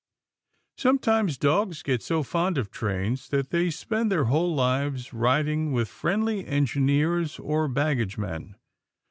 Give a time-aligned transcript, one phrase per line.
[0.79, 5.89] Sometimes dogs get so fond of trains that they spend their whole lives riding with
[5.89, 8.55] friendly engineers or baggagemen.